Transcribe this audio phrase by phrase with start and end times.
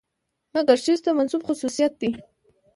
[0.53, 2.11] مکر ښځې ته منسوب خصوصيت دى.